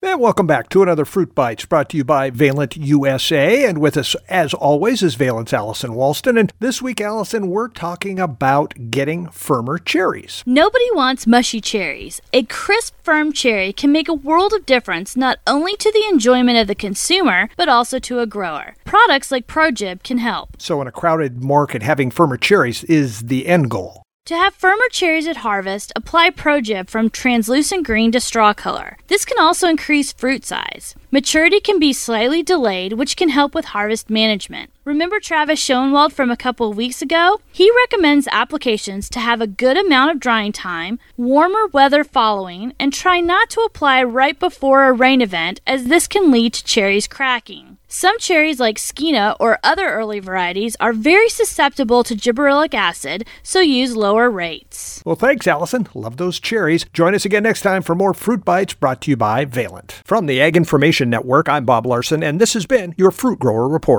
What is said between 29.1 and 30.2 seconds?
can also increase